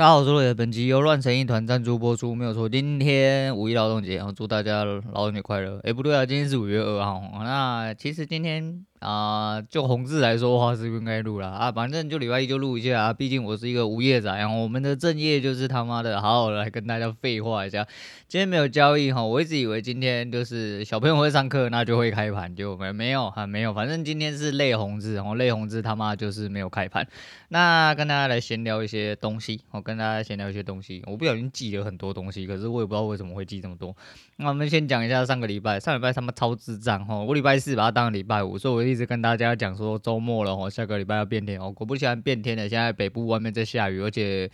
[0.00, 2.66] 大家好，我是罗野，本集由乱成一团赞助播出，没有错。
[2.66, 5.78] 今天五一劳动节，然后祝大家劳动节快乐。
[5.82, 7.20] 哎，不对啊，今天是五月二号。
[7.44, 8.86] 那其实今天。
[9.00, 17.86] 啊、就红字来说的话是不应该录了啊，反正就礼拜一就录一下啊，毕竟我是一个无业仔，然后我们的正业就是他妈的好好的来跟大家废话一下。
[18.28, 27.08] 今天没有交易哈，我一直以为今天就是小朋友会上课，那就会开盘，就没没有哈，没有，反正今天是类红字，然后类红字他妈就是没有开盘。
[27.48, 33.96] 那跟大家来闲聊一些东西，我跟大家闲聊一些东西，我不小心记了很多东西，可是我也不知道为什么会记这么多。
[34.36, 38.89] 那我们先讲一下上个礼拜，上礼拜他妈超智障哈，我礼拜四把它当礼拜五，所以我。
[38.90, 41.70] 一直跟大家讲说周末了哦，下个礼拜要变天哦。
[41.72, 44.50] 果不其然变天了，现在北部外面在下雨，而且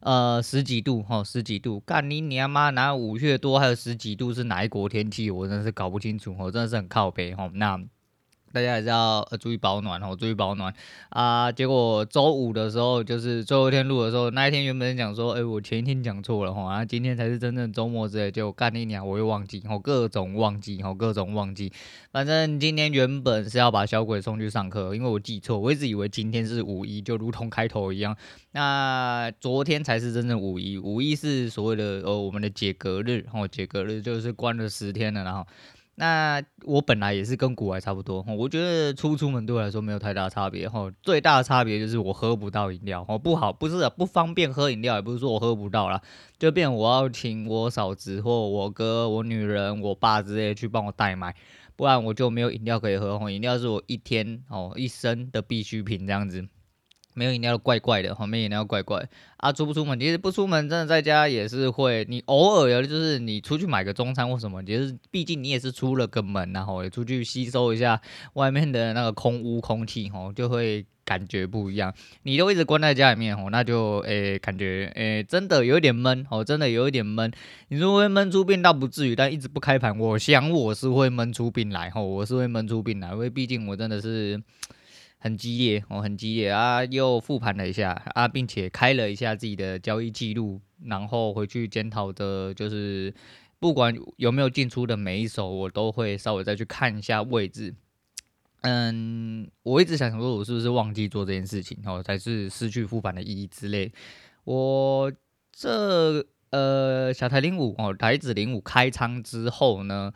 [0.00, 1.80] 呃十几度哈，十几度。
[1.80, 2.70] 干你娘妈！
[2.70, 5.30] 哪五月多还有十几度是哪一国天气？
[5.30, 7.50] 我真是搞不清楚，我真的是很靠北哈。
[7.54, 7.80] 那。
[8.52, 10.72] 大家还是要注意保暖哦，注意保暖
[11.08, 11.50] 啊！
[11.50, 21.72] 结果周五的时候，就是最后一天录的时候，那一天原本讲说，哎，我前一天讲错了哈，然后今天才是真正周末之类，就干了一年，我又忘记，然后各种忘记，哈，各种忘记。
[22.12, 28.14] 反正今天原本是要把小鬼送去上课，因为我记错，我一直以为今天是五一，就如同开头一样。
[28.52, 35.46] 那昨天才是真正五一，五一是所谓的呃我们的解隔日，哦，解隔日就是关了十天了，然后。
[35.94, 46.00] 那我本来也是跟古玩差不多，我觉得出出门对我来说没有太大差别，哈，最大的差别就是我喝不到饮料，哦，不好，不是不方便喝饮料，也不是说我喝不到啦，
[46.38, 51.36] 就变我要请我嫂子或我哥、我女人、我爸之类去帮我代买，
[51.76, 56.48] 不然我就没有饮料可以喝哦，饮料是我一天哦一生的必需品这样子。
[57.14, 59.52] 没有饮料怪怪的，后面饮料怪怪啊！
[59.52, 59.98] 出不出门？
[60.00, 62.06] 其实不出门，真的在家也是会。
[62.08, 68.00] 你偶尔有，就是你出去买个中餐或什么，其实毕竟你也是出了个门，然后也出去吸收一下
[68.34, 71.92] 外面的那个空污空气，吼，就会感觉不一样。
[72.22, 77.30] 你都一直关在家里面，吼，那就诶感觉诶真的有一点闷，哦，真的有一点闷。
[77.68, 84.40] 你说会闷出病倒不至于，但一直不开盘，我想我是会闷出病来，吼，我是会闷出病来，因为毕竟我真的是。
[85.22, 86.84] 很激烈哦，很激烈啊！
[86.84, 93.14] 又复盘了一下啊，并且开了一下自己的交易记录，然后回去检讨的，就是
[93.60, 97.72] 不管有没有进出的每一手，我都会稍微再去看一下位置。
[98.62, 103.92] 嗯，我一直想说，我是不是忘记做这件事情哦，才是失去复盘的意义之类。
[104.42, 105.12] 我
[105.52, 110.12] 这呃小台零五哦，台指零五开仓之后呢，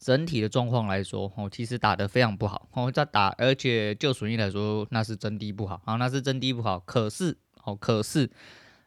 [0.00, 6.80] 整体的状况来说，哦，其实打得非常不好，哦，在打，而且就损益来说，那是真的不好，啊，那是真的不好。
[6.80, 8.30] 可是，哦，可是，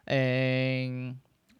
[0.06, 1.16] 嗯、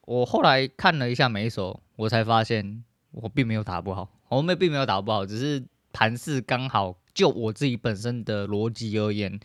[0.06, 2.82] 我后来看了一下每一手，我才发现
[3.12, 9.38] 我并没有打不好，我们并没有打不好，只是盘势刚好，就我自己本身的逻辑而言，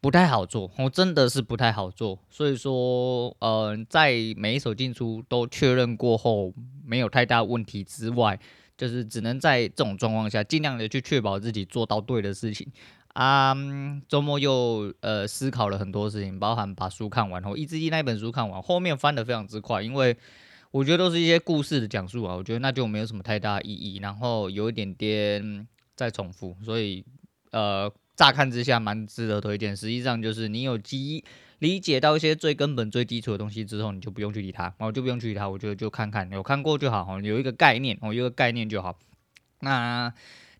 [0.00, 2.18] 不太好做，我真的是不太好做。
[2.28, 6.52] 所以说，呃，在每一手进出都确认过后，
[6.84, 8.40] 没有太大问题之外。
[8.76, 12.66] 就是只能在这种状况下，尽量的去确保自己做到对的事情
[13.14, 13.56] 啊。
[14.08, 20.16] 周末又呃思考了很多事情，包含把书看完后，《一只鸡》那本书看完，后面翻得非常之快，因为
[20.70, 27.04] 我觉得都是一些故事的讲述啊，我觉得那就没有什么太大意义，然后有一点点在重复，所以
[27.52, 29.76] 呃乍看之下蛮值得推荐。
[29.76, 31.24] 实际上就是你有机。
[31.60, 35.48] 理解到一些最根本、最基础的东西之后，你就不用去理它，然后就不用去理它。
[35.48, 38.98] 我觉得就看看，有看过就好，有一个概念，哦，有一个概念就好。
[39.60, 40.12] 那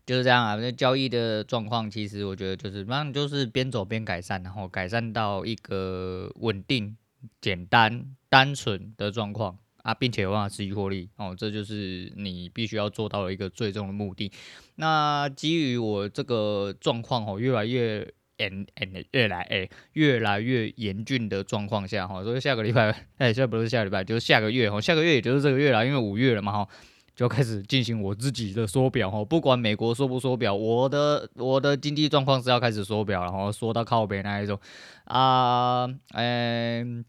[0.07, 0.55] 就是这样啊。
[0.55, 6.97] 那交易的状况，其实我觉得就是，反正就是边走边改善，然后改善到一个稳定、
[7.39, 11.35] 简单、单纯的状况啊，并且有办法持续获利哦。
[11.37, 14.31] 这就是你必须要做到的一个最终的目的。
[14.75, 18.11] 那基于我这个状况哦，越来越。
[18.37, 26.67] And and 越来诶越来越严峻的状况下哈，所以下个礼拜哎，现在不是下礼拜，就是下个月哈，下个月也就是这个月了，因为五月了嘛哈，
[27.15, 34.59] 就开始进行我自己的缩表哈，不管美国缩不缩表，我的我的经济状况是要开始缩表然后，缩到靠北那一种
[35.05, 37.03] 啊，嗯，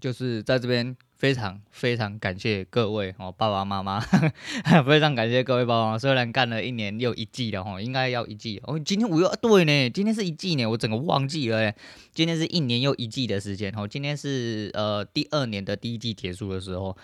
[0.00, 0.96] 就是在这边。
[1.22, 4.00] 非常非常感谢各位哦，爸爸妈妈，
[4.84, 5.98] 非常感谢各位爸爸妈妈。
[6.00, 8.76] 虽然干了一年又一季了哈，应该要一季哦。
[8.76, 11.72] 今天五月对呢，今天是一季呢，我整个忘记了哎。
[12.12, 16.96] 今天是一年又一季的时间哦，今天是呃第二年的第一季结束的时候。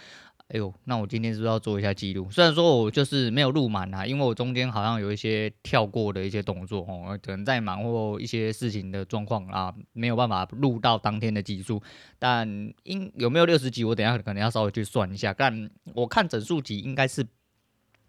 [0.48, 2.30] 哎呦，那我今天是不是要做一下记录？
[2.30, 11.82] 虽然说我就是没有录满啊，因为我中间好像有一些跳过的一些动作哦，可能在忙或一些事情的状况啊，没有办法录到当天的集数。
[12.18, 12.48] 但
[12.84, 15.34] 应有没有六十集，我等下可能要稍微去算一下。
[15.34, 17.22] 但我看整数集应该是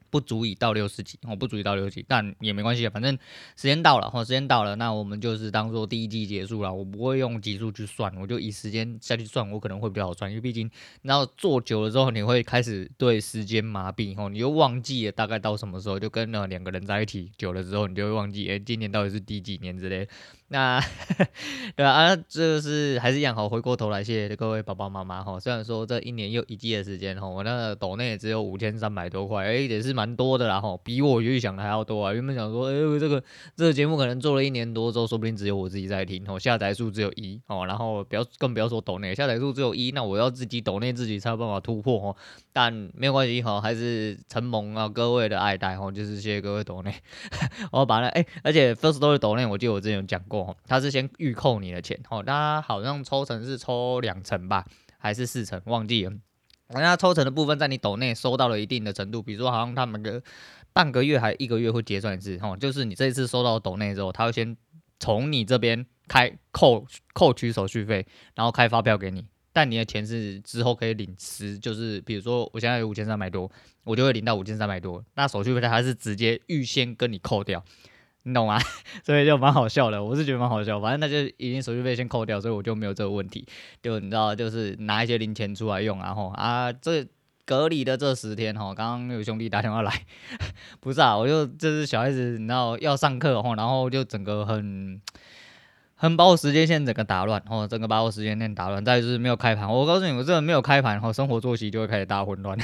[0.09, 3.13] 不足以到六十集，哦，不足以到六十集，但也没关系啊，反正
[3.55, 10.69] 时间到了，哦，时间到了，那我们就是当做第一季结束了，我不会用集数去算，我就以时间下去算，我可能会比较好算，因为毕竟，
[11.03, 20.11] 然后做久了之后，你会开始对时间麻痹，哦，你就忘记了大概到什么时候，就跟了两个人在一起久了之后，你就会忘记，哎，今年到底是第几年之类的。
[20.51, 20.81] 那
[21.77, 21.85] 对？
[21.85, 25.39] 啊，就是还是一样好，回过头来谢谢各位爸爸妈妈哈。
[25.39, 32.13] 虽然说这一年又一季的时间哈，我那个抖内只有五千三百多块，哎，也是蛮多的啦吼，比我预想的还要多啊。
[32.13, 33.21] 原本想说，哎，这个
[33.57, 42.15] 这个节目可能做了一年多之后，说不定只有我自己在听哦，下载数只有一哦，然后不要更不要说抖内下载数只有一，那我要自己抖内自己才有办法突破哦。
[42.53, 46.95] 但没有关系哈，还是承蒙啊各位的爱戴哈，就是谢谢各位抖内，
[47.73, 50.55] 我把那哎，而且 First Story 抖内，我记得我之前有讲过。
[50.65, 54.65] 他是先预扣你的钱，哦，他好像抽成是抽两成吧，
[54.97, 56.13] 还是四成，忘记了。
[56.71, 60.21] 那他抽成的部分，在你抖内收到了一定的程度，比如说好像他们的
[60.71, 64.55] 半个月还一个月会结算一次，哦，就是你这一次收到抖内之后，他会先
[64.99, 68.05] 从你这边开扣扣取手续费，
[68.35, 73.49] 然后开发票给你，但你的钱是之后可以领实，就是比如说我现在有五千三百多，
[73.83, 77.63] 我就会领到五千三百多，那手续费他还是直接预先跟你扣掉。
[78.23, 78.59] 你懂吗？
[79.03, 80.79] 所以就蛮好笑的，我是觉得蛮好笑。
[80.79, 83.45] 反正那就已经手续费先扣掉，所以我就没有这个问题。
[83.81, 87.05] 就你知道，就是拿一些零钱出来用，然后啊，这
[87.45, 89.91] 隔离的这十天哈，刚刚有兄弟打电话来，
[90.79, 95.01] 不是啊，我就这是小孩子，你知道要上课哈，然后就整个很
[95.95, 98.83] 很把我时间线整个打乱，哦，整个把我时间线打乱。
[98.85, 102.57] 再就是没有开盘，我告诉你，我这个没有开盘，然后，生活作息就会开始大混乱。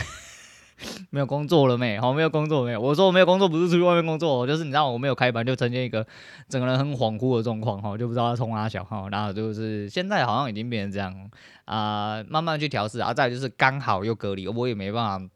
[1.10, 2.00] 没有工作了没？
[2.00, 2.81] 好，没有工作没有？
[2.81, 6.06] 我说我没有工作，不是出去外面工作，就是你知道我没有开盘就呈现一个
[6.50, 11.31] 整个人很恍惚的状况哈，就不知道要冲哪小哈，然后就是现在好像已经变成这样
[11.63, 13.13] 啊、慢慢去调试啊。
[13.13, 15.27] 再就是刚好又隔离，我也没办法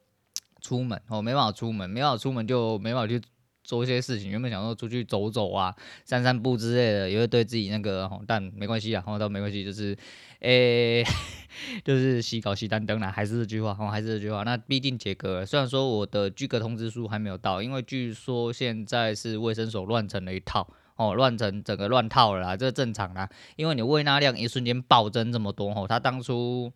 [0.62, 3.22] 出门，我没办法出门，没办法出门就没办法去
[3.64, 4.30] 做一些事情。
[4.30, 9.98] 原本想说出去走走啊，散散步之类的，也会对自己那个，但没关系啊，然后倒没关系，就是。
[10.40, 11.04] 诶、
[11.84, 14.44] 就是西搞西单灯啦，还是这句话，哦，还是这句话。
[14.44, 20.66] 那毕竟杰哥，虽然说我的居格通知书还没有到，因为据说现在是卫生所乱成了一套，
[20.96, 23.30] 哦，乱成整个乱套了啦，这正常啦。
[23.58, 26.72] 因为你喂纳量一瞬间暴增这么多，哦，他当初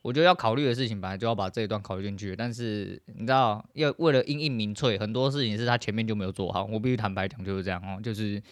[0.00, 2.34] 我觉得要考虑的事情，本来就要把这一段考虑进去。
[2.34, 6.64] 但是你知道，要为了因应民粹，很多事情是他前面就没有做好。
[6.64, 8.42] 我必须坦白讲，就是这样哦，就是。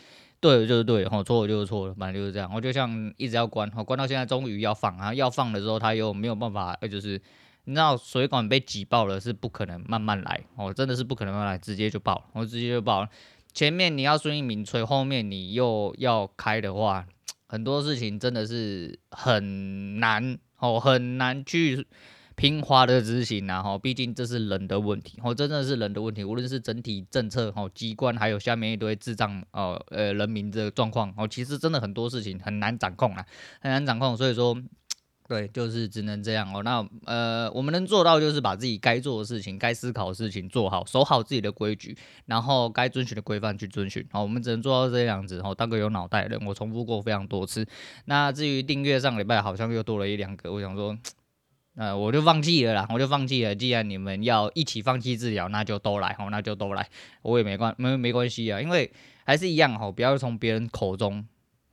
[0.41, 2.51] 对就是对，吼，错就是错了，反正就是这样。
[2.55, 7.21] 我就像一直要关，吼，关到现在终于要放然后，要放的时候他又没有办法，就是
[7.65, 13.09] 你知道水管被挤爆了是不可能慢慢来，哦，真的是不可能慢慢来，直接就爆，我直接就爆了。
[13.53, 17.07] 前面你要顺应民粹，后面你又要开的话，
[17.47, 21.87] 很多事情真的是很难，哦，很难去。
[22.41, 26.25] 平滑的执行然后毕竟这是人的问题，哦，真的是人的问题。
[26.25, 33.27] 无论是整体政策，哦，机关，还有下面一堆智障，哦，呃，人民的状况，哦，其实真的很多事情很难掌控啊，
[33.61, 34.17] 很难掌控。
[34.17, 34.57] 所以说，
[35.29, 36.63] 对，就是只能这样哦。
[36.63, 41.95] 那呃，我们能做到就是把自己该做的事情、该思考的事情做好，守好自己的规矩，
[42.25, 44.03] 然后该遵循的规范去遵循。
[44.11, 45.43] 好，我们只能做到这样子。
[45.45, 47.67] 哦，当个有脑袋的人，我重复过非常多次。
[48.07, 50.97] 那至于订阅，上礼拜好像又多了一两个，我想说。
[51.76, 53.55] 呃，我就放弃了啦，我就放弃了。
[53.55, 56.88] 既然你们要一起放弃治疗，那就都来哦，那就都来，
[57.22, 58.90] 我也没关没没关系啊，因为
[59.25, 61.26] 还是一样哦，不要从别人口中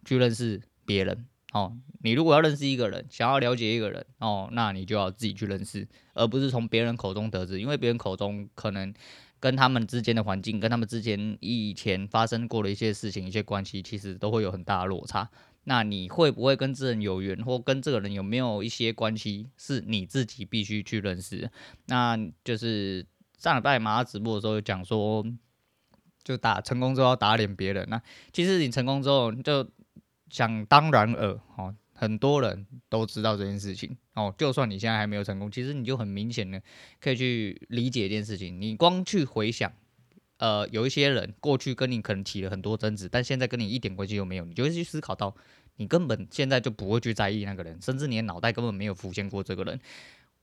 [0.05, 1.73] 去认识别人哦。
[2.03, 8.94] 你如果要认识一个人，想要了解一个人哦，那你就要自己去认识，而不是从别人口中得知，因为别人口中可能
[9.39, 15.27] 跟他们之间的环境，跟他们之间以前发生过的一些事情、一些关系，其实都会有很大的落差。
[15.69, 21.52] 那你会不会跟这人有缘，或跟这个人有没有一些关系，是你自己必须去认识。
[21.88, 23.06] 那就是
[23.38, 25.26] 上礼拜马上直播的时候讲说，
[26.24, 27.86] 就打成功之后要打脸别人。
[27.90, 29.69] 那其实你成功之后就
[30.30, 34.33] 想当然尔哦，很多人都知道这件事情哦。
[34.38, 36.62] 就算你现在还没有成功，其实你就很明显的
[37.02, 38.62] 可以去理解一件事情。
[38.62, 39.74] 你光去回想，
[40.38, 45.36] 呃，有一些人过去跟你可能起了很多争执，但现在跟你一点关系都没有，你就会去思考到。
[45.78, 49.80] 你根本现在就不会去在意那个人，甚至你的脑袋根本没有浮现过这个人。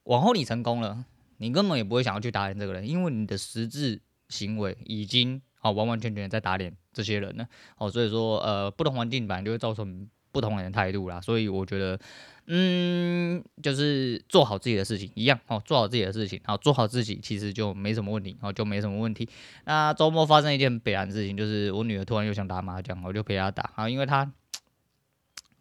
[0.05, 1.05] 往后你成功了，
[1.37, 3.99] 你根本也不会想要去打脸这个人，因为你的实质
[4.29, 7.47] 行为已经好完完全全在打脸这些人了。
[7.77, 11.19] 哦，所以说呃，不同环境本来就会造成不同人的态度啦。
[11.19, 11.99] 所以我觉得，
[12.45, 19.27] 嗯，就是做好自己的事情一样哦，做好自己的事情，好做好自己，其实就没什么问题，哦，就没什么问题。
[19.65, 24.31] 那周末发生一件悲哀的事情，就是我女儿突然又想打麻将，我就陪她打啊，因为她。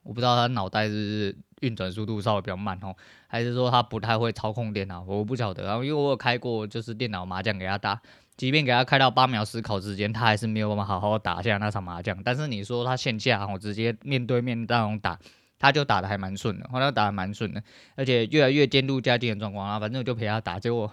[0.04, 2.94] 我不知道他脑袋是运转速度稍微比较慢哦，
[3.26, 5.64] 还是说他不太会操控电脑，我不晓得。
[5.64, 8.00] 然后因为我有开过就是电脑麻将给他打，
[8.36, 12.22] 即便给他开到八秒思考时间，他还是没有办法好好打下那场麻将。
[12.22, 15.18] 但是你说他线下我，直接面对面那种打，
[15.58, 17.62] 他就打得还蛮顺的，后来打得蛮顺的，
[17.96, 19.80] 而且越来越渐入佳境的状况啊。
[19.80, 20.92] 反正我就陪他打，结果。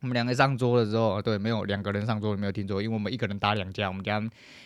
[0.00, 4.22] 我们两个上桌的时候，对，没有两个人上桌，没有听错，因为我们一个人打两家，我们家，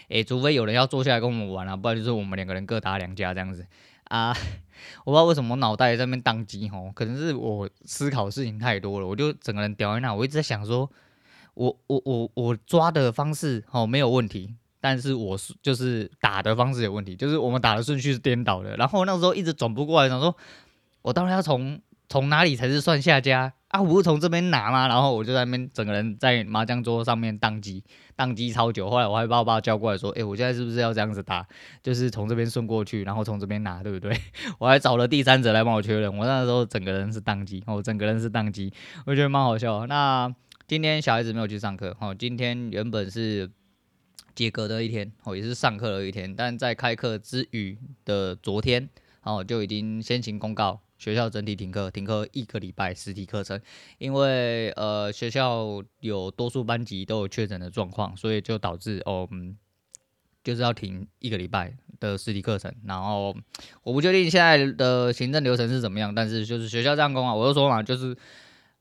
[0.09, 3.67] 诶、除非有人要坐下来跟我们玩啊，不然就是我们两个人各打两家这样子
[4.05, 4.35] 啊。
[5.05, 10.91] 我不知道为什么脑袋在那边宕机吼，可能是我思考事情太多了，我就整个人掉在那，我一直在想说，
[11.55, 20.37] 我我我我抓的方式哦没有问题，但是我是就是打的方式有问题，就是我们打的顺序是颠倒的，然后那时候一直转不过来，想说，
[21.03, 21.81] 我当然要从
[22.13, 23.55] 从哪里才是算下家？
[23.69, 24.87] 啊，我不是从这边拿吗？
[24.87, 27.83] 然后我就在那边整个人在麻将桌上面宕机，
[28.15, 28.91] 宕机超久。
[28.91, 31.47] 后来我还把我爸叫过来说：“哎、我现在是不是要这样子打？
[31.83, 34.15] 就是从这边顺过去，然后从这边拿，对不对？”
[34.61, 36.15] 我还找了第三者来帮我确认。
[36.15, 38.71] 我那时候整个人是宕机，我整个人是宕机，
[39.07, 39.87] 我觉得蛮好笑。
[39.87, 40.31] 那
[40.69, 43.51] 今天小孩子没有去上课，哦，今天原本是
[44.35, 48.91] 解隔的一天，哦，也是上课的一天，但在开课之余的昨天，
[49.23, 50.79] 哦，就已经先行公告。
[51.03, 53.61] 学校整体停课，停课一个礼拜实体课程，
[53.99, 59.57] 因为呃学校有多数班级都有确诊的状况，所以就导致哦，嗯，
[60.45, 62.73] 就是要停一个礼拜的实体课程。
[62.87, 63.35] 然后
[63.83, 68.17] 我不确定现在的行政流程是怎么样，但是就是学校这样公啊，我就说嘛，就是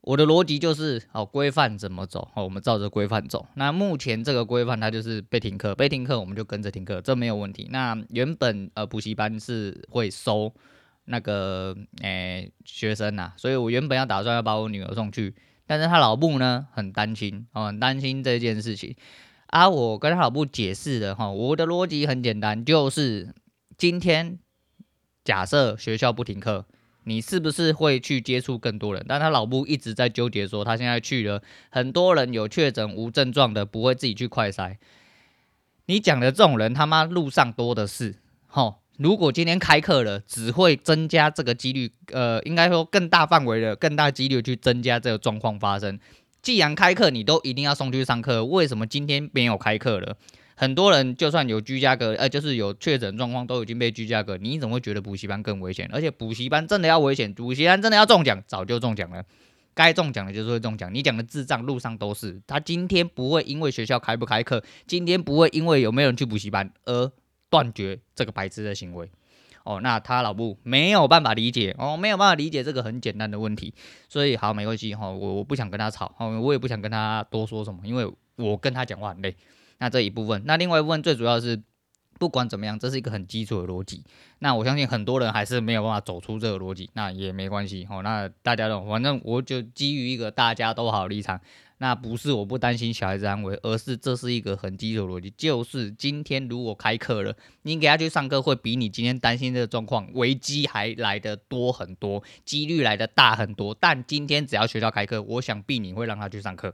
[0.02, 3.48] 我的逻辑就是哦，规范怎么走，哦，我们照着规范走。
[3.56, 7.68] 那目前这个规范它就是被停课，被停课我们就跟着停课，这没有问题。
[7.72, 10.54] 那原本呃补习班是会收。
[11.12, 15.36] 那个诶、欸，学生呐、啊，所以我原本要打算要把我女儿送去，
[15.68, 18.96] 但是他老母呢很担心哦，很担心这件事情
[19.48, 19.70] 啊。
[19.70, 23.36] 我跟他老母解释的哈，我的逻辑很简单，就是
[23.78, 24.40] 今天
[25.26, 26.66] 假设学校不停课，
[27.04, 29.06] 你是不是会去接触更多人？
[29.08, 34.78] 但他老母一直在纠结说，他现在去了，很多人有确诊无症状的，不会自己去快筛。
[35.88, 38.16] 你讲的这种人，他妈路上多的是，
[38.48, 38.81] 吼。
[39.02, 46.00] 如果今天开课了，只会增加这个几率，呃，应该说更大范围的、更大几率去增加这个状况发生。
[46.44, 50.16] 既然开课你都一定要送去上课，为什么今天没有开课了？
[50.54, 55.90] 很多人就算有居家隔，呃，就是有确诊状况都已经被居家隔，你怎么会觉得补习班更危险？
[55.92, 59.24] 而且补习班真的要危险，补习班真的要中奖，早就中奖了。
[59.74, 62.40] 该中奖的就是会中奖，你讲的智障路上都是。
[62.46, 67.12] 他今天不会因为学校开不开课，今天不会因为有没有人去补习班而。
[67.52, 69.12] 断绝这个白痴的行为，
[69.64, 73.72] 哦，那他老婆没有办法理解，哦，没有办法理解这个很简单的问题，
[74.10, 79.36] 所以好没关系哈，我我不想跟他吵，哦，我也不想跟他多说什么，因为我跟他讲话很累。
[79.78, 81.62] 那这一部分，那另外一部分最主要是，
[82.22, 84.04] 不管怎么样，这是一个很基础的逻辑。
[84.38, 91.42] 那我相信很多人还是没有办法走出这个逻辑，那也没关系，哦，那大家都反正我就基于一个大家都好立场。
[91.80, 103.76] 那不是我不担心小孩子安危，而是这是一个很基础逻辑，就是今天如果开课了，你给他去上课，会比你今天担心这个状况危机还来得多很多，几率来得大很多。
[103.80, 106.72] 但今天只要学校开课，我想必你会让他去上课，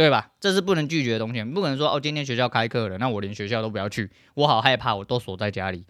[0.00, 0.32] 对吧？
[0.40, 5.84] 这是不能拒绝的东西，不可能说哦，今天学校开课了，那我连学校都不要去，我好害怕，我都锁在家里。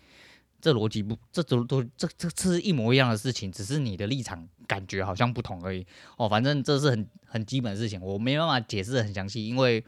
[0.60, 5.86] 这逻辑不，这都都这这是一模一样的事情，只是你的立场感觉好像不同而已。
[6.16, 9.84] 哦，反正这是很很基本的事情，我没办法解释得很详细，因为，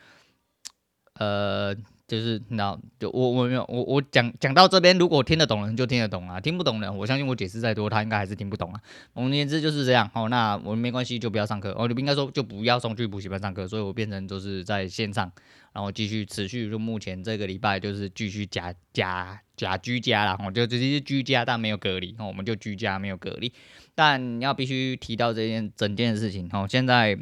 [1.14, 1.75] 呃。
[2.12, 8.78] 就是那，就我我没有我我讲讲到这边，如果听得懂人就听得懂啊，听不懂的，我相信我解释再多，他应该还是听不懂啊。
[9.14, 10.11] 总而言之就是这样。
[10.12, 11.71] 哦，那我们没关系，就不要上课。
[11.71, 15.33] 哦，就应该说就不要送去补习班上课，所以我变成就是在线上，
[15.73, 20.38] 然后继续持续，就目前这个礼拜就是继续假假假居家啦。
[20.38, 22.14] 哦，就直接居家，但没有隔离。
[22.19, 23.50] 哦，我们就居家没有隔离，
[23.95, 26.47] 但要必须提到这件整件事情。
[26.52, 27.19] 哦，现在。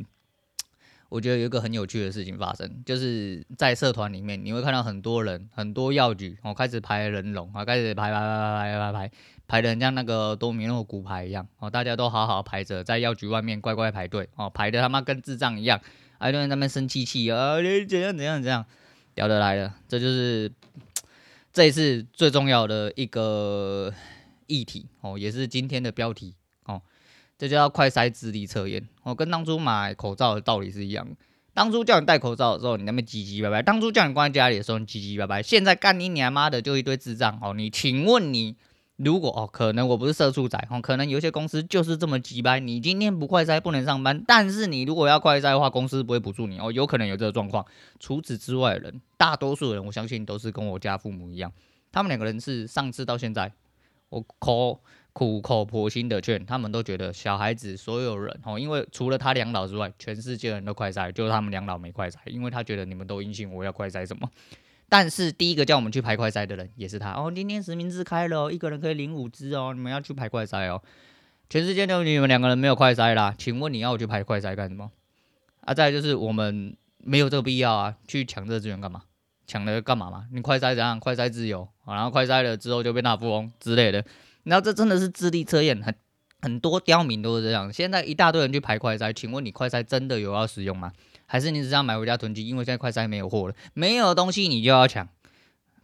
[1.10, 9.10] 我觉得有一个很有趣的事情发生，就是在社团里面，你会看到很多人，很多药局哦，开始排人龙啊，开始排排排排排排排
[9.48, 15.80] 排的像那个多米诺骨牌一样哦，大家都好好排着，在药局外面乖乖排队哦，排的他妈跟智障一样，
[16.18, 18.64] 还有人在那边生气气啊，你怎样怎样怎样，
[19.16, 20.52] 聊得来了，这就是
[21.52, 23.92] 这一次最重要的一个
[24.46, 26.36] 议题哦，也是今天的标题。
[27.40, 31.08] 这叫快筛智力测验，我跟当初买口罩的道理是一样。
[31.54, 35.42] 当初叫你戴口罩的时候，你那边唧唧歪歪；当初叫你关在家里的时候，你唧唧歪歪。
[35.42, 37.54] 现在干你娘妈的，就一堆智障哦！
[37.54, 38.56] 你请问你，
[38.96, 42.60] 如果哦，可能我不是社畜仔哦，可能有些公司就是这么鸡掰。
[42.60, 47.64] 你今天不快筛不能上班，但是你如果要快筛的话，公司不会补助你哦，有可能有这个状况。
[47.98, 51.50] 除此之外的人，大多数人我相信都是跟我家父母一样，
[51.90, 53.50] 他们两个人是上次到现在。
[54.10, 54.82] 我口
[55.20, 64.26] 苦口婆心的劝，他们都觉得小孩子所有人哦，因为除了他两老之外，全世界人都快筛，就是他们两老没快筛，因为他觉得你们都阴性，我要快筛什么？
[64.88, 67.30] 但是第一个叫我们去排快筛的人也是他哦。
[67.34, 70.82] 今天实名制开了，一个人可以领五支哦，你们要去排快筛哦。
[71.50, 74.90] 全世界就你们两个人没有快筛啦，请问你要我去排快筛干什么？
[75.60, 79.02] 啊，再就是我们没有这个必要啊，去抢这个资源干嘛？
[79.46, 80.24] 抢了干嘛嘛？
[80.32, 80.98] 你快筛怎样？
[80.98, 84.02] 快筛自由，然后快筛了之后就变大富翁之类的。
[84.44, 85.94] 然后这真的是智力测验，很
[86.42, 87.72] 很多刁民都是这样。
[87.72, 90.92] 现在一大堆人去排快筛，请问你快筛真的有要使用吗？
[91.26, 92.46] 还是你只是买回家囤积？
[92.46, 95.08] 因为现在快筛没有货了，没有东西你就要抢。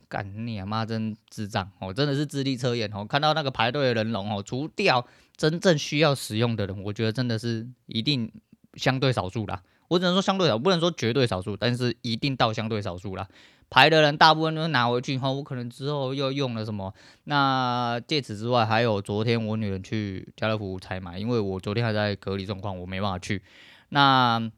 [0.08, 1.92] 干你妈真智障哦！
[1.92, 3.04] 真的是智力测验哦！
[3.04, 5.04] 看到那个排队的人龙哦，除掉
[5.36, 8.30] 真正需要使用的人，我觉得真的是一定
[8.74, 9.60] 相对少数啦。
[9.88, 13.26] 我只能说相对少，不能说绝对少数，但是一定到相对少数啦。
[13.68, 16.94] 排的人大部分都拿回去后，我可能之后又用了什么？
[17.24, 23.42] 那借此之外，还有昨天我女人去家乐福采买，因为我昨天还在隔离状况，我没办法去。
[23.88, 24.50] 那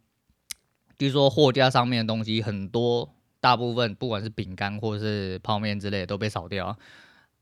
[0.98, 3.10] 据说货架上面的东西很多。
[3.40, 6.76] 大部分不管是饼干或者是泡面之类的都被扫掉，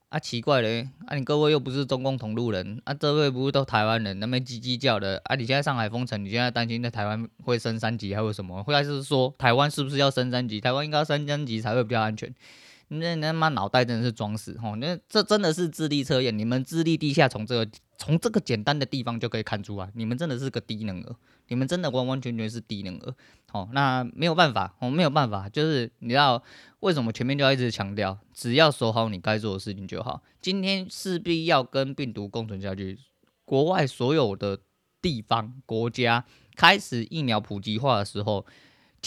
[0.08, 8.62] 啊奇怪嘞，啊你各位又不是中共同路人，啊这位不是都台湾人，那边叽叽叫的，啊你现在上海封城，你现在担心在台湾会升三级还有什么？
[8.62, 10.60] 或者是说台湾是不是要升三级？
[10.60, 12.32] 台湾应该升三级才会比较安全？
[12.88, 14.76] 那那他妈脑袋真的是装死吼！
[14.76, 21.16] 那这真的是智力测验，你们智力低下，从这个从这个简单的地方就可以看出啊，你们真的是个低能儿，
[21.48, 23.14] 你们真的完完全全是低能儿。
[23.50, 26.40] 好，那没有办法，我没有办法，就是你知道
[26.78, 30.22] 为什么前面就要一直强调，只要守好你该做的事情就好。
[30.40, 32.96] 今天势必要跟病毒共存下去，
[33.44, 34.60] 国外所有的
[35.02, 36.24] 地方国家
[36.54, 38.46] 开始疫苗普及化的时候。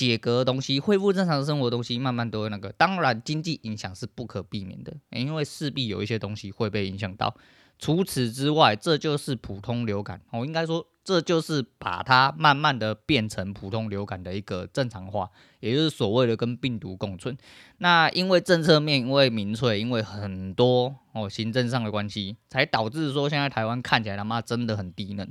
[0.08, 2.72] 解隔的东西，恢复正常的生活的东西，慢慢都会那个。
[2.72, 7.36] 当然，经济影响是不可避免的，因为势必有一些东西会被影响到。
[7.77, 10.22] 除此之外，这就是普通流感。
[10.32, 15.29] 我应该说，这就是把它慢慢的变成普通流感的一个正常化，
[15.60, 17.38] 也就是所谓的跟病毒共存。
[17.77, 25.27] 那因为政策面，因为民粹，因为很多哦行政上的关系，才导致说现在台湾看起来他妈真的很低能。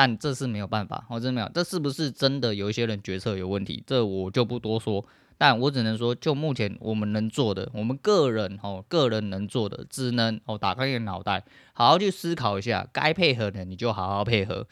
[0.00, 1.50] 但这是没有办法，我真的没有。
[1.52, 3.84] 这是不是真的有一些人决策有问题？
[3.86, 5.04] 这我就不多说。
[5.36, 14.66] 但我只能说，就目前我们能做的，我们个人哦，个人能做的，只能哦，打开你的脑袋，好好去思考一下，该配合的你就好好配合，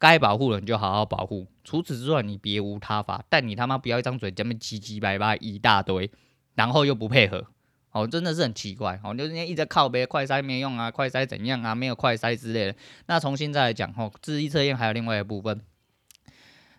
[0.00, 1.46] 该保护的你就好好保护。
[1.62, 3.24] 除此之外，你别无他法。
[3.28, 6.10] 但你他妈不要一张嘴，这么叽叽歪歪一大堆，
[6.56, 7.46] 然后又不配合。
[7.92, 12.74] 哦，真的是很奇怪哦，就是一直在靠北快筛没用啊，快筛怎样啊，没有快筛之类的。
[13.06, 15.60] 那从现在来讲，哦，智力测验还有另外一部分，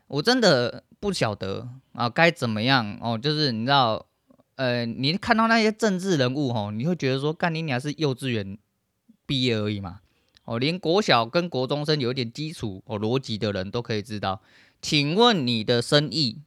[0.07, 3.17] 我真的不晓得啊，该怎么样哦？
[3.17, 4.07] 就是你知道，
[4.55, 8.57] 呃，你看到那些政治人物哦，你会觉得说，干你娘是幼稚园
[9.27, 9.99] 毕业而已嘛？
[10.45, 14.41] 哦，连国小跟国中生有一点基础哦逻辑的人都可以知道。
[14.81, 16.41] 请问你的生意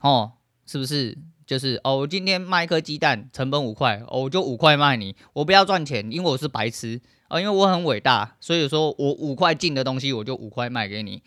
[0.00, 0.32] 哦，
[0.66, 1.16] 是不是？
[1.46, 11.22] 就是哦，我今天卖一颗鸡蛋，成本五块，哦，我就五块卖你，我不要赚钱，因为我是白痴啊，因为我很伟大，所以说我五块进的东西，我就五块卖给你。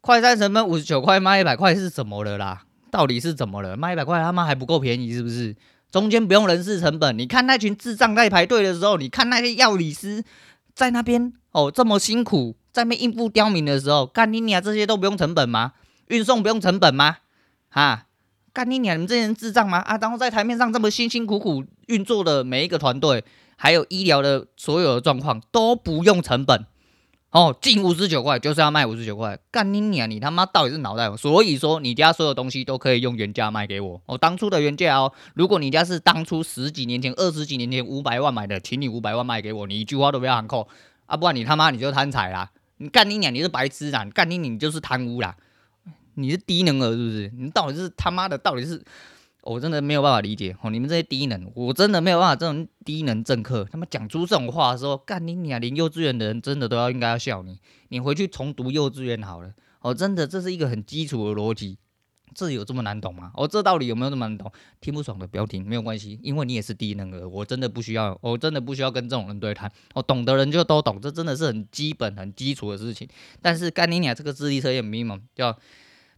[0.00, 2.64] 快餐成本五十九块，卖一百块是怎么了啦？
[2.90, 3.76] 到底是怎么了？
[3.76, 5.54] 卖一百块他妈还不够便宜是不是？
[5.90, 10.24] 中间不用人事成本，你看那群智障在排队的时候，你看那些药理师
[10.74, 15.72] 在那边哦这么辛苦，在那应付刁民的时候，干你娘这些都不用成本吗？
[16.08, 17.18] 运送不用成本吗？
[17.68, 18.03] 哈？
[18.54, 18.94] 干你娘！
[18.94, 19.78] 你们这些人智障吗？
[19.78, 23.24] 啊，然后在台面上这么辛辛苦苦运作的每一个团队，
[23.56, 26.64] 还有医疗的所有的状况都不用成本
[27.32, 29.36] 哦，进五十九块就是要卖五十九块。
[29.50, 30.08] 干你娘！
[30.08, 31.14] 你他妈到底是脑袋？
[31.16, 35.12] 所以说你家所有东西都可以用原价卖给我哦，当初的原价哦。
[35.34, 40.68] 如果你家是当初十几年前、二十几年前五百万买的，请你五百万卖给我，你一句话都不要喊扣
[41.06, 42.48] 啊，不然你他妈你就贪财啦！
[42.76, 43.34] 你干你娘！
[43.34, 44.06] 你是白痴啦！
[44.14, 45.34] 干你娘你就是贪污啦！
[46.14, 47.32] 你是低能儿是不是？
[47.36, 48.36] 你到底是他妈的？
[48.38, 48.82] 到底是？
[49.46, 50.70] 我真的没有办法理解哦！
[50.70, 52.34] 你们这些低能，我真的没有办法。
[52.34, 55.60] 这种低能政客，他妈讲出这种话的时候，干你娘！
[55.60, 57.60] 连幼稚园的人真的都要应该要笑你。
[57.90, 59.52] 你回去重读幼稚园好了。
[59.80, 61.76] 哦，真的，这是一个很基础的逻辑。
[62.34, 63.32] 这有这么难懂吗？
[63.34, 64.50] 哦，这道理有没有这么难懂？
[64.80, 67.28] 听不爽的不要听，没有关系，因为你也是低能儿。
[67.28, 69.70] 我真的不需要，我真的不需要跟这种人对谈。
[69.92, 73.06] 我懂的人就都懂，这真的是很基本、很基础的事情。
[73.42, 75.54] 但是干你娘这个智力测验迷茫叫。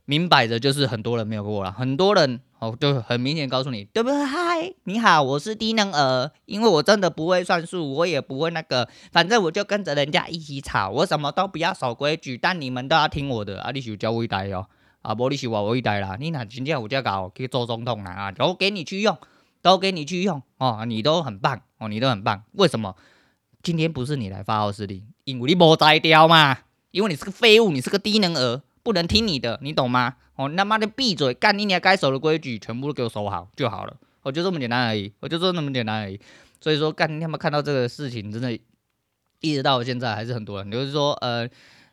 [0.07, 4.25] 明摆着就是很多人没有过了，很多人哦就很明显告诉你，对不对？
[4.25, 13.73] 嗨，你好，我是低能儿，因为我真的不会算数，我也不会那个，反正我就跟着人家一起吵，我什么都不要守规矩，但你们都要听我的啊！
[13.73, 14.69] 你是教我一代哦，
[15.03, 19.19] 啊不，你是我一代啦，你哪今天我就搞可以做总统啦啊，都给你去用，
[19.61, 22.95] 都给你去用哦，你都很棒哦，你都很棒，为什么？
[23.61, 26.59] 今天不是你来发号施令，因为你没摘掉嘛，
[26.93, 30.15] 因为你是个废物，你是个低能儿，不能听你的，你懂吗？
[30.37, 36.21] 哦，你他妈的闭嘴，干你你该守的规矩全部都给我守好就好了，我就这么简单而已，我就说那么简单而已。
[36.61, 38.57] 所以说，干你他妈看到这个事情，真的，
[39.41, 41.49] 一直到现在还是很多人，就是说，呃。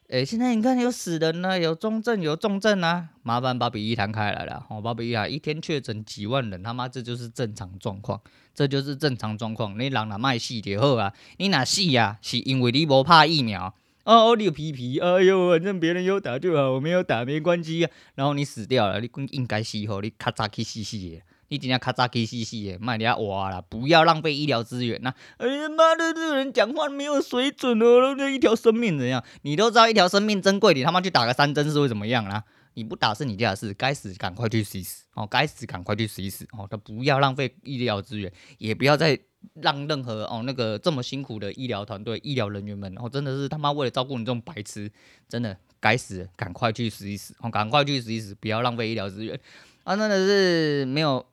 [0.09, 4.63] 诶，现在你看有死人呢，有中症，有重症啊，麻烦把比例摊开来了。
[4.69, 8.21] 哦，把比例啊，一天确诊几万人，他妈这就是正常状况，
[8.53, 9.79] 这就是正常状况。
[9.79, 12.19] 你让哪卖戏就好啊，你哪戏呀？
[12.21, 13.73] 是因为你不怕疫苗
[14.03, 17.91] 哦，你有皮皮，哎呦，反正别人有打就好，我没有打没关系啊。
[18.15, 21.21] 然后你死掉了，你应该死吼，你咔嚓去死死的。
[21.47, 25.13] 你今天咔嚓去死死的，卖你要挖了，不要浪费医疗资源呐！
[25.37, 28.15] 哎呀妈的，这个人讲话没有水准哦！
[28.17, 29.23] 那一条生命怎样？
[29.43, 32.43] 你都知道一条生命珍贵，你他妈去打个三针是会怎么样啦？
[32.75, 35.27] 你不打是你家的事，该死赶快去死一死哦！
[35.27, 36.67] 该死赶快去死一死哦！
[36.69, 39.19] 他不要浪费医疗资源，也不要再
[39.55, 44.91] 让任何哦那个这么辛苦的医疗团队、医疗人员们哦，真的是他妈为了照顾你这种白痴，
[45.27, 47.49] 真的该死，赶快去死一死哦！
[47.49, 49.39] 赶快去死一死，不要浪费医疗资源。
[49.83, 51.25] 啊，真的是没有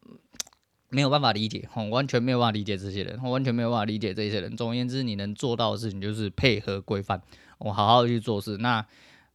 [0.89, 4.57] 没有办法理解，我完全没有办法理解这些人，完全没有办法理解这些人。
[4.57, 7.23] 总而言之，你能做到的事情就是配合规范，
[7.59, 8.57] 我好好去做事。
[8.59, 8.85] 那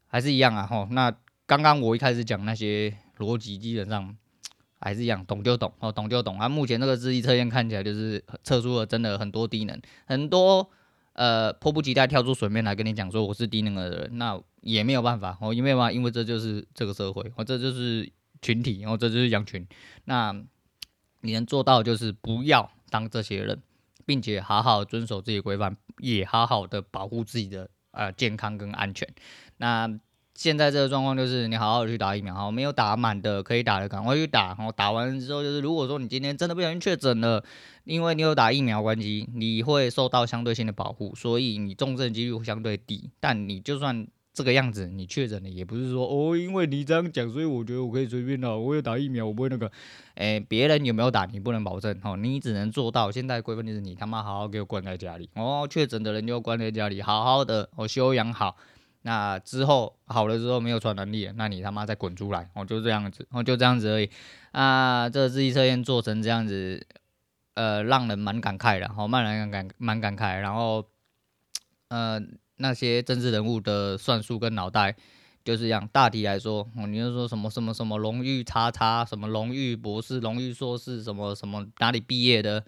[0.08, 0.86] 还是一样啊，吼。
[0.91, 4.15] 那刚刚我一开始讲那些逻辑，基本上
[4.79, 6.39] 还是一样，懂就懂，哦，懂就懂。
[6.39, 10.69] 啊，目前这个智力测验看起来就是测出了真的很多低能，很多
[11.13, 18.12] 呃迫不及待跳出水面来跟你讲说我是低能的人，那也没有办法，哦，因为嘛，因为这就是这个社会，哦，这就是。
[18.41, 19.65] 群体，然后这就是羊群。
[20.03, 20.31] 那
[21.21, 23.60] 你能做到就是不要当这些人，
[24.05, 29.08] 并且好好遵守这些规范，也好好的保护自己的呃健康跟安全。
[29.58, 29.88] 那
[30.36, 34.48] 现在这个状况就是你好好的去打疫苗，好，没有打满的可以打的赶快去打。
[34.48, 37.41] 然后打完之后就是，如果说你今天真的不小心确诊了，
[37.86, 43.10] 因为你有打疫苗关系，你会受到相对性的保护，所以你重症几率会相对低。
[43.21, 48.60] 但你就算这个样子，你确诊了也不是说哦，因为你这样讲，所以我觉得我可以随便的。
[48.60, 49.71] 我有打疫苗，我不会那个。
[50.15, 52.17] 哎，别人有没有打，你不能保证哦。
[52.17, 55.65] 你只能做到现在规范就是你他妈好好给我关在家里哦。
[55.69, 58.58] 确诊的人就关在家里，好好的哦休养好。
[59.06, 64.10] 那之后好了之后没有传染力，那你他妈再滚出来哦，就这样子哦，就这样子而已。
[64.52, 66.86] 啊，这个智力测验做成这样子，
[67.54, 70.39] 呃，让人蛮感慨的，好，蛮让人感蛮感慨。
[70.39, 70.86] 然后，
[71.89, 72.20] 呃。
[72.58, 74.96] 那些政治人物的算术跟脑袋
[75.44, 82.63] 就是这样，大体来说，哦，你就说什么什么什么荣誉叉叉，什么荣誉博士、荣誉硕士，什么什么哪里毕业的。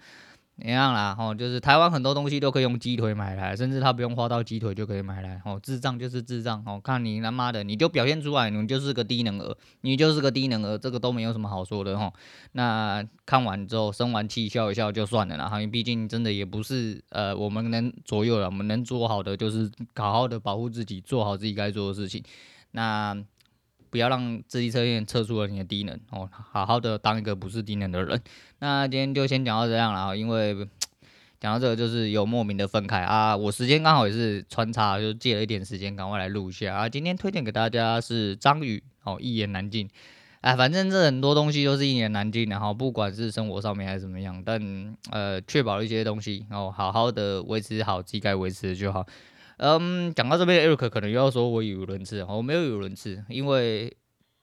[0.60, 12.12] 一样啦，吼，就是台湾很多东西都可以用鸡腿买来，甚至他不用花到鸡腿就可以买来，吼，智障就是智障，吼，看你他妈的，你就表现出来，你就是个低能儿，你就是个低能儿，这个都没有什么好说的，哦。
[12.52, 22.22] 那看完之后生完气笑一笑就算了啦，因为毕竟真的也不是呃我们能左右了，我们能做好的就是好好的保护自己，做好自己该做的事情。
[22.72, 23.16] 那。
[23.90, 28.20] 不要让智力测验测出了你的低能哦，好好的当一个不是低能的人。
[28.60, 30.66] 那今天就先讲到这样了啊，因为
[31.40, 33.36] 讲到这个就是有莫名的分开啊。
[33.36, 36.88] 我时间刚好也是穿插，就借了一点时间，赶快来录一下啊。
[36.88, 39.88] 今天推荐给大家是张宇哦，一言难尽。
[40.40, 49.04] 哎，反正这很多东西都是一言难尽的哈，不管是生活上面还是怎么样，但呃，确保一些东西哦，好好的维持好自己该维持的就好。
[49.58, 53.96] 嗯，讲到这边，Eric 可能又要说我语无伦次，我没有语无伦次，因为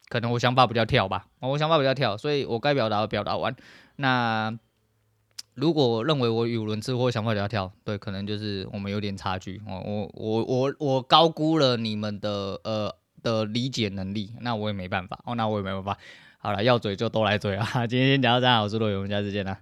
[0.08, 3.56] 可能我想法比较跳吧，我想法比较跳，所以我该表达的表达完。
[3.96, 4.58] 那
[5.54, 9.62] 如果认为我语无伦次或想法比较跳，对，可能就是我们有点差距。
[9.66, 15.98] 我我我我我高估了你们的呃的理解能力，那我也没办法，哦，那我也没办法。
[16.38, 17.66] 好了，要嘴就都来嘴啊！
[17.88, 19.58] 今天先讲到这，我是罗勇，我们下次见啦。